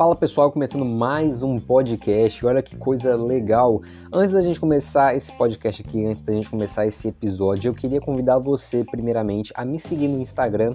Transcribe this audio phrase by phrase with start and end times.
[0.00, 2.46] Fala pessoal, começando mais um podcast.
[2.46, 3.82] Olha que coisa legal.
[4.10, 8.00] Antes da gente começar esse podcast aqui, antes da gente começar esse episódio, eu queria
[8.00, 10.74] convidar você, primeiramente, a me seguir no Instagram,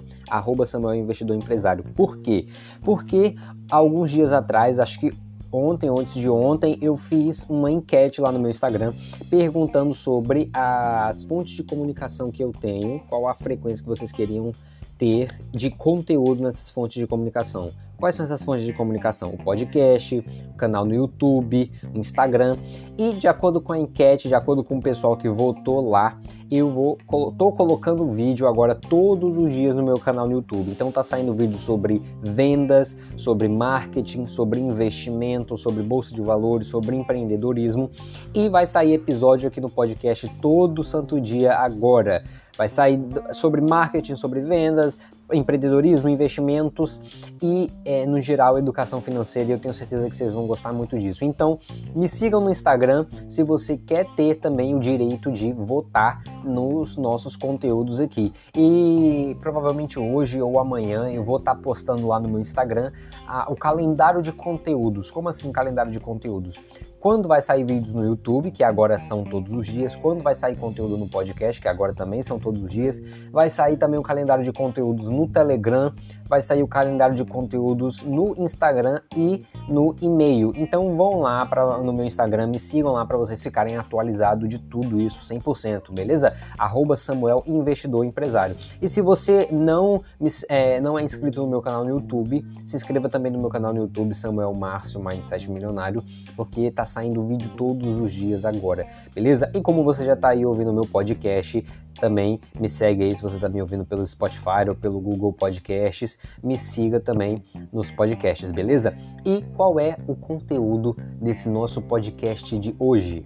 [1.34, 1.82] Empresário.
[1.96, 2.46] Por quê?
[2.84, 3.34] Porque
[3.68, 5.12] alguns dias atrás, acho que
[5.56, 8.92] ontem, antes de ontem, eu fiz uma enquete lá no meu Instagram
[9.30, 14.52] perguntando sobre as fontes de comunicação que eu tenho, qual a frequência que vocês queriam
[14.98, 17.70] ter de conteúdo nessas fontes de comunicação.
[17.96, 19.30] Quais são essas fontes de comunicação?
[19.30, 20.18] O podcast,
[20.50, 22.56] o canal no YouTube, o Instagram.
[22.98, 26.18] E de acordo com a enquete, de acordo com o pessoal que votou lá,
[26.50, 26.98] eu vou
[27.36, 30.70] tô colocando vídeo agora todos os dias no meu canal no YouTube.
[30.70, 36.96] Então tá saindo vídeo sobre vendas, sobre marketing, sobre investimento, sobre bolsa de valores, sobre
[36.96, 37.90] empreendedorismo
[38.34, 42.22] e vai sair episódio aqui no podcast todo santo dia agora.
[42.56, 42.98] Vai sair
[43.32, 44.96] sobre marketing, sobre vendas,
[45.32, 47.00] empreendedorismo, investimentos
[47.42, 49.52] e, é, no geral, educação financeira.
[49.52, 51.24] Eu tenho certeza que vocês vão gostar muito disso.
[51.24, 51.58] Então,
[51.94, 57.36] me sigam no Instagram se você quer ter também o direito de votar nos nossos
[57.36, 58.32] conteúdos aqui.
[58.56, 62.92] E provavelmente hoje ou amanhã eu vou estar postando lá no meu Instagram
[63.26, 65.10] a, o calendário de conteúdos.
[65.10, 66.60] Como assim, calendário de conteúdos?
[67.06, 70.56] Quando vai sair vídeos no YouTube, que agora são todos os dias, quando vai sair
[70.56, 73.00] conteúdo no podcast, que agora também são todos os dias,
[73.30, 75.94] vai sair também o calendário de conteúdos no Telegram,
[76.28, 80.52] vai sair o calendário de conteúdos no Instagram e no e-mail.
[80.56, 84.58] Então vão lá para no meu Instagram, me sigam lá para vocês ficarem atualizados de
[84.58, 86.34] tudo isso 100%, beleza?
[86.58, 88.56] Arroba Samuel Investidor Empresário.
[88.80, 90.02] E se você não,
[90.48, 93.72] é, não é inscrito no meu canal no YouTube, se inscreva também no meu canal
[93.72, 96.02] no YouTube, Samuel Márcio Mindset Milionário,
[96.36, 99.50] porque tá saindo vídeo todos os dias agora, beleza?
[99.54, 101.64] E como você já está aí ouvindo o meu podcast,
[101.96, 106.18] também me segue aí se você está me ouvindo pelo Spotify ou pelo Google Podcasts,
[106.42, 107.42] me siga também
[107.72, 108.94] nos podcasts, beleza?
[109.24, 113.24] E qual é o conteúdo desse nosso podcast de hoje?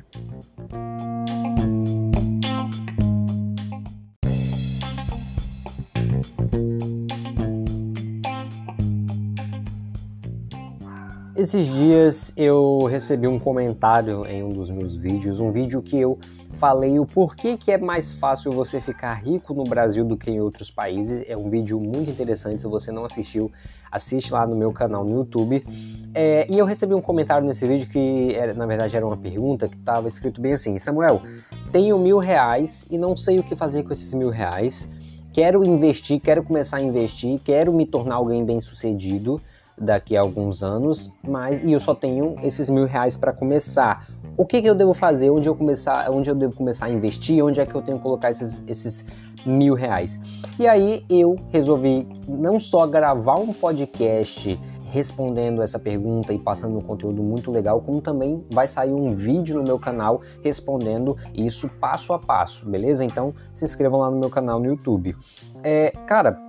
[11.40, 16.18] Esses dias eu recebi um comentário em um dos meus vídeos, um vídeo que eu
[16.60, 20.40] falei o porquê que é mais fácil você ficar rico no Brasil do que em
[20.40, 21.24] outros países.
[21.26, 23.50] É um vídeo muito interessante, se você não assistiu,
[23.90, 25.64] assiste lá no meu canal no YouTube.
[26.14, 29.66] É, e eu recebi um comentário nesse vídeo que, era, na verdade, era uma pergunta
[29.68, 31.22] que estava escrito bem assim: Samuel,
[31.72, 34.86] tenho mil reais e não sei o que fazer com esses mil reais.
[35.32, 39.40] Quero investir, quero começar a investir, quero me tornar alguém bem sucedido
[39.80, 44.06] daqui a alguns anos, mas e eu só tenho esses mil reais para começar.
[44.40, 45.28] O que, que, eu devo fazer?
[45.28, 46.10] Onde eu começar?
[46.10, 47.44] Onde eu devo começar a investir?
[47.44, 49.04] Onde é que eu tenho que colocar esses, esses
[49.44, 50.18] mil reais?
[50.58, 56.80] E aí eu resolvi não só gravar um podcast respondendo essa pergunta e passando um
[56.80, 62.14] conteúdo muito legal, como também vai sair um vídeo no meu canal respondendo isso passo
[62.14, 63.04] a passo, beleza?
[63.04, 65.14] Então se inscrevam lá no meu canal no YouTube.
[65.62, 66.40] É, cara,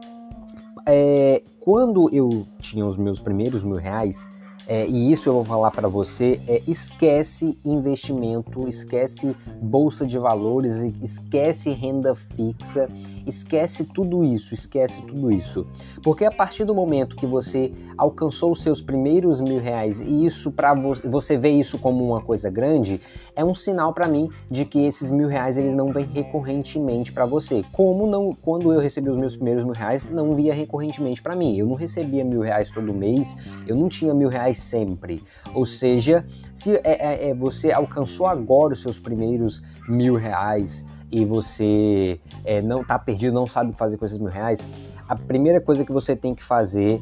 [0.85, 4.29] é, quando eu tinha os meus primeiros mil reais,
[4.67, 10.83] é, e isso eu vou falar para você, é, esquece investimento, esquece bolsa de valores,
[11.01, 12.87] esquece renda fixa,
[13.25, 15.65] esquece tudo isso, esquece tudo isso.
[16.03, 20.51] Porque a partir do momento que você alcançou os seus primeiros mil reais e isso
[20.51, 22.99] para você, você vê isso como uma coisa grande,
[23.35, 27.25] é um sinal para mim de que esses mil reais eles não vêm recorrentemente para
[27.25, 27.63] você.
[27.71, 31.57] Como não, quando eu recebi os meus primeiros mil reais, não via recorrentemente para mim.
[31.57, 33.35] Eu não recebia mil reais todo mês,
[33.67, 35.23] eu não tinha mil reais sempre.
[35.53, 41.25] Ou seja, se é, é, é você alcançou agora os seus primeiros mil reais e
[41.25, 44.65] você é, não está perdido, não sabe o que fazer com esses mil reais,
[45.07, 47.01] a primeira coisa que você tem que fazer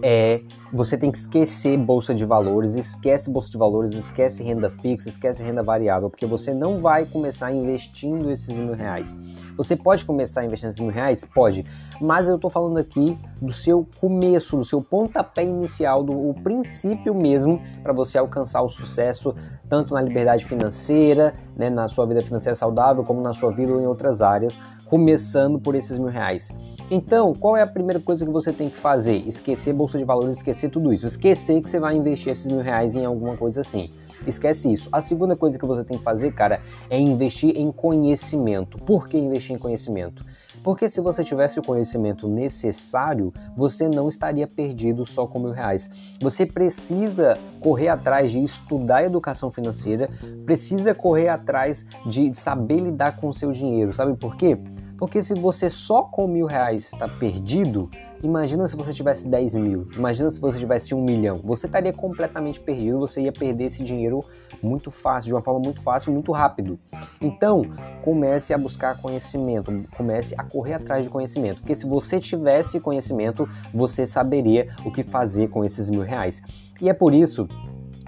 [0.00, 0.42] é
[0.72, 5.42] você tem que esquecer bolsa de valores, esquece bolsa de valores, esquece renda fixa, esquece
[5.42, 9.14] renda variável, porque você não vai começar investindo esses mil reais.
[9.56, 11.24] Você pode começar investindo esses mil reais?
[11.24, 11.64] Pode,
[12.00, 17.60] mas eu estou falando aqui do seu começo, do seu pontapé inicial, do princípio mesmo
[17.82, 19.34] para você alcançar o sucesso
[19.68, 23.80] tanto na liberdade financeira, né, na sua vida financeira saudável, como na sua vida ou
[23.80, 26.50] em outras áreas, começando por esses mil reais.
[26.90, 29.16] Então, qual é a primeira coisa que você tem que fazer?
[29.26, 31.06] Esquecer bolsa de valores, esquecer tudo isso.
[31.06, 33.90] Esquecer que você vai investir esses mil reais em alguma coisa assim.
[34.26, 34.88] Esquece isso.
[34.90, 36.60] A segunda coisa que você tem que fazer, cara,
[36.90, 38.78] é investir em conhecimento.
[38.78, 40.24] Por que investir em conhecimento?
[40.62, 45.88] Porque se você tivesse o conhecimento necessário, você não estaria perdido só com mil reais.
[46.20, 50.10] Você precisa correr atrás de estudar educação financeira,
[50.44, 53.92] precisa correr atrás de saber lidar com o seu dinheiro.
[53.92, 54.58] Sabe por quê?
[54.98, 57.88] Porque se você só com mil reais está perdido,
[58.22, 61.36] imagina se você tivesse 10 mil, imagina se você tivesse um milhão.
[61.36, 64.24] Você estaria completamente perdido, você ia perder esse dinheiro
[64.62, 66.78] muito fácil, de uma forma muito fácil, muito rápido.
[67.20, 67.62] Então,
[68.02, 71.60] comece a buscar conhecimento, comece a correr atrás de conhecimento.
[71.60, 76.42] Porque se você tivesse conhecimento, você saberia o que fazer com esses mil reais.
[76.80, 77.48] E é por isso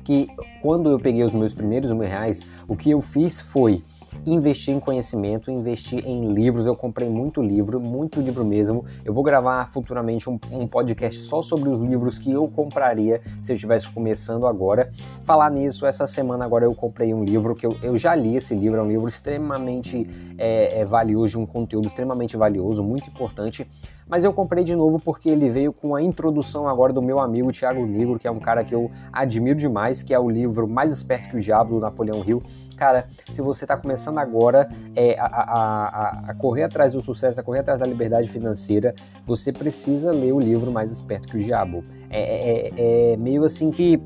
[0.05, 0.29] que
[0.62, 3.83] quando eu peguei os meus primeiros mil reais, o que eu fiz foi
[4.27, 6.67] investir em conhecimento, investir em livros.
[6.67, 8.85] Eu comprei muito livro, muito livro mesmo.
[9.05, 13.53] Eu vou gravar futuramente um, um podcast só sobre os livros que eu compraria se
[13.53, 14.91] eu estivesse começando agora.
[15.25, 18.55] Falar nisso, essa semana agora eu comprei um livro que eu, eu já li esse
[18.55, 20.09] livro, é um livro extremamente
[20.39, 23.67] é, é, valioso, um conteúdo extremamente valioso, muito importante.
[24.09, 27.53] Mas eu comprei de novo porque ele veio com a introdução agora do meu amigo
[27.53, 30.91] Tiago Negro, que é um cara que eu admiro demais, que é o livro Mais
[30.91, 32.43] Esperto que o Diabo, do Napoleão Hill
[32.81, 34.67] cara, se você está começando agora
[34.97, 38.94] é, a, a, a, correr atrás do sucesso, a correr atrás da liberdade financeira,
[39.27, 41.85] você precisa ler o livro Mais Esperto que o Diabo.
[42.09, 44.00] É, é, é, é meio assim que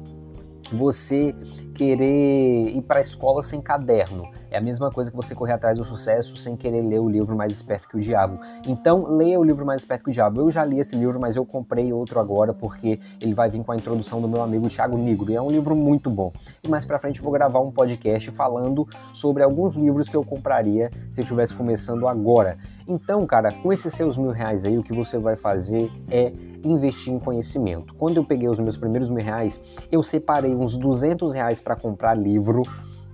[0.72, 1.34] você
[1.74, 4.28] querer ir para a escola sem caderno.
[4.50, 7.36] É a mesma coisa que você correr atrás do sucesso sem querer ler o livro
[7.36, 8.38] Mais Esperto que o Diabo.
[8.66, 10.40] Então, leia o livro Mais Esperto que o Diabo.
[10.40, 13.72] Eu já li esse livro, mas eu comprei outro agora porque ele vai vir com
[13.72, 15.30] a introdução do meu amigo Thiago Negro.
[15.30, 16.32] E é um livro muito bom.
[16.62, 20.24] E mais para frente eu vou gravar um podcast falando sobre alguns livros que eu
[20.24, 22.56] compraria se eu estivesse começando agora.
[22.86, 26.32] Então, cara, com esses seus mil reais aí, o que você vai fazer é
[26.64, 27.94] investir em conhecimento.
[27.94, 32.14] Quando eu peguei os meus primeiros mil reais, eu separei uns 200 reais para comprar
[32.14, 32.62] livro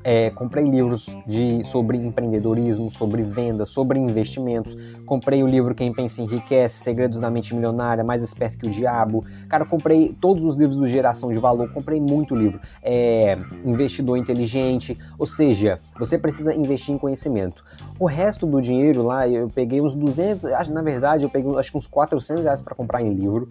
[0.03, 4.77] é, comprei livros de, sobre empreendedorismo, sobre venda, sobre investimentos.
[5.05, 9.25] Comprei o livro Quem Pensa Enriquece, Segredos da Mente Milionária, Mais Esperto que o Diabo.
[9.49, 12.61] Cara, comprei todos os livros do Geração de Valor, comprei muito livro.
[12.83, 17.65] É, Investidor Inteligente, ou seja, você precisa investir em conhecimento.
[17.99, 21.71] O resto do dinheiro lá, eu peguei uns 200, acho, na verdade, eu peguei acho
[21.71, 23.47] que uns 400 reais para comprar em livro.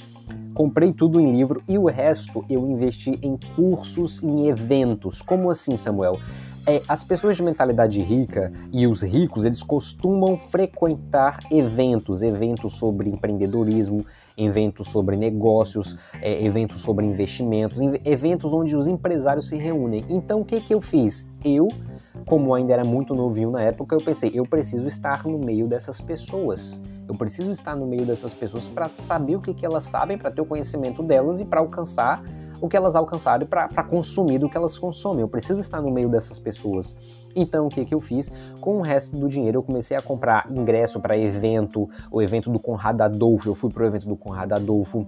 [0.53, 5.21] Comprei tudo em livro e o resto eu investi em cursos, em eventos.
[5.21, 6.19] Como assim, Samuel?
[6.65, 13.09] É, as pessoas de mentalidade rica e os ricos, eles costumam frequentar eventos, eventos sobre
[13.09, 14.05] empreendedorismo,
[14.37, 20.05] eventos sobre negócios, é, eventos sobre investimentos, eventos onde os empresários se reúnem.
[20.07, 21.27] Então, o que, que eu fiz?
[21.43, 21.67] Eu,
[22.25, 25.99] como ainda era muito novinho na época, eu pensei, eu preciso estar no meio dessas
[25.99, 26.79] pessoas.
[27.07, 30.29] Eu preciso estar no meio dessas pessoas para saber o que, que elas sabem, para
[30.29, 32.21] ter o conhecimento delas e para alcançar
[32.61, 35.21] o que elas alcançaram para consumir do que elas consomem.
[35.21, 36.95] Eu preciso estar no meio dessas pessoas.
[37.35, 38.31] Então, o que, que eu fiz?
[38.59, 42.59] Com o resto do dinheiro, eu comecei a comprar ingresso para evento, o evento do
[42.59, 43.47] Conrado Adolfo.
[43.47, 45.07] Eu fui para o evento do Conrado Adolfo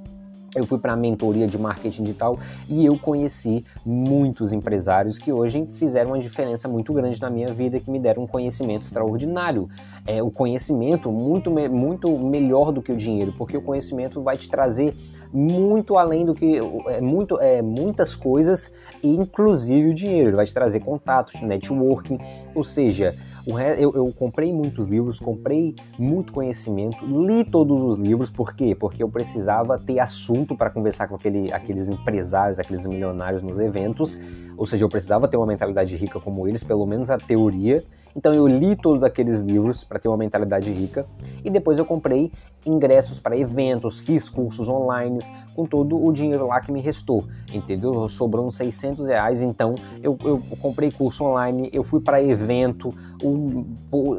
[0.55, 2.37] eu fui para a mentoria de marketing digital
[2.67, 7.79] e eu conheci muitos empresários que hoje fizeram uma diferença muito grande na minha vida,
[7.79, 9.69] que me deram um conhecimento extraordinário.
[10.05, 14.49] É, o conhecimento muito, muito melhor do que o dinheiro, porque o conhecimento vai te
[14.49, 14.93] trazer
[15.33, 18.71] muito além do que é, muito, é, muitas coisas,
[19.03, 20.29] inclusive o dinheiro.
[20.29, 22.17] Ele vai te trazer contatos, networking,
[22.53, 23.15] ou seja,
[23.47, 28.75] eu, eu, comprei muitos livros, comprei muito conhecimento, li todos os livros, por quê?
[28.75, 34.19] Porque eu precisava ter assunto para conversar com aquele, aqueles empresários, aqueles milionários nos eventos,
[34.55, 37.83] ou seja, eu precisava ter uma mentalidade rica como eles, pelo menos a teoria.
[38.15, 41.05] Então eu li todos aqueles livros para ter uma mentalidade rica
[41.43, 42.31] e depois eu comprei
[42.65, 45.19] ingressos para eventos, fiz cursos online
[45.55, 48.07] com todo o dinheiro lá que me restou, entendeu?
[48.07, 52.93] Sobrou uns 600 reais, então eu, eu comprei curso online, eu fui para evento,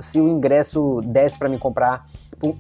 [0.00, 2.08] se o ingresso desse para me comprar,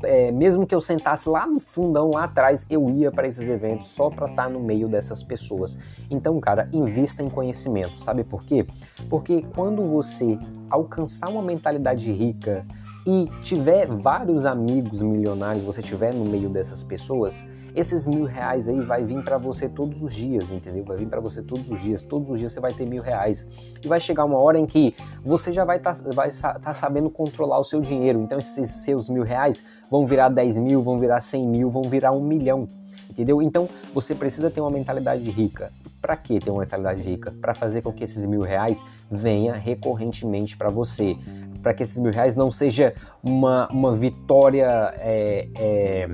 [0.02, 3.88] é, mesmo que eu sentasse lá no fundão, lá atrás, eu ia para esses eventos
[3.88, 5.76] só para estar tá no meio dessas pessoas.
[6.10, 8.66] Então, cara, invista em conhecimento, sabe por quê?
[9.08, 10.38] Porque quando você
[10.70, 12.64] alcançar uma mentalidade rica,
[13.06, 17.44] e tiver vários amigos milionários, você tiver no meio dessas pessoas,
[17.74, 20.84] esses mil reais aí vai vir para você todos os dias, entendeu?
[20.84, 22.02] Vai vir para você todos os dias.
[22.02, 23.46] Todos os dias você vai ter mil reais.
[23.82, 24.94] E vai chegar uma hora em que
[25.24, 28.20] você já vai estar tá, vai tá sabendo controlar o seu dinheiro.
[28.20, 32.12] Então esses seus mil reais vão virar 10 mil, vão virar 100 mil, vão virar
[32.12, 32.68] um milhão.
[33.08, 33.42] Entendeu?
[33.42, 35.72] Então você precisa ter uma mentalidade rica.
[36.00, 37.32] Para que ter uma mentalidade rica?
[37.40, 41.16] Para fazer com que esses mil reais venha recorrentemente para você
[41.62, 46.08] para que esses mil reais não seja uma, uma vitória é, é,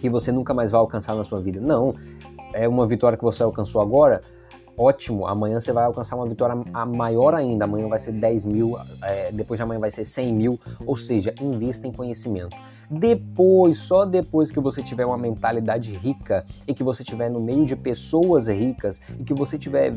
[0.00, 1.60] que você nunca mais vai alcançar na sua vida.
[1.60, 1.92] Não,
[2.52, 4.20] é uma vitória que você alcançou agora,
[4.78, 6.54] ótimo, amanhã você vai alcançar uma vitória
[6.86, 10.60] maior ainda, amanhã vai ser 10 mil, é, depois de amanhã vai ser 100 mil,
[10.86, 12.56] ou seja, invista em conhecimento.
[12.90, 17.64] Depois, só depois que você tiver uma mentalidade rica e que você estiver no meio
[17.64, 19.92] de pessoas ricas e que você estiver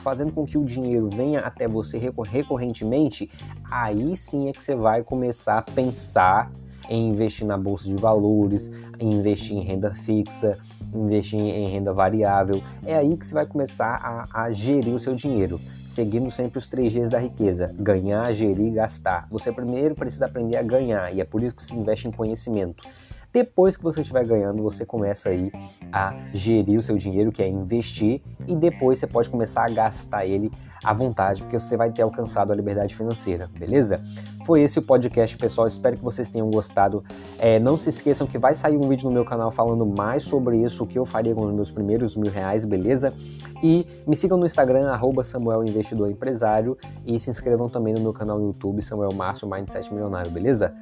[0.00, 3.30] fazendo com que o dinheiro venha até você recorrentemente,
[3.70, 6.50] aí sim é que você vai começar a pensar
[6.88, 10.58] em investir na bolsa de valores, em investir em renda fixa,
[10.94, 12.62] investir em renda variável.
[12.84, 16.66] É aí que você vai começar a, a gerir o seu dinheiro, seguindo sempre os
[16.66, 19.26] três Gs da riqueza: ganhar, gerir, gastar.
[19.30, 22.86] Você primeiro precisa aprender a ganhar e é por isso que se investe em conhecimento.
[23.32, 25.50] Depois que você estiver ganhando, você começa aí
[25.90, 30.26] a gerir o seu dinheiro, que é investir, e depois você pode começar a gastar
[30.26, 30.50] ele
[30.84, 34.02] à vontade, porque você vai ter alcançado a liberdade financeira, beleza?
[34.44, 35.66] Foi esse o podcast, pessoal.
[35.66, 37.02] Espero que vocês tenham gostado.
[37.38, 40.58] É, não se esqueçam que vai sair um vídeo no meu canal falando mais sobre
[40.58, 43.14] isso, o que eu faria com os meus primeiros mil reais, beleza?
[43.62, 48.12] E me sigam no Instagram, arroba Samuel Investidor Empresário, e se inscrevam também no meu
[48.12, 50.74] canal no YouTube, Samuel Márcio Mindset Milionário, beleza?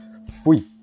[0.42, 0.79] Fui!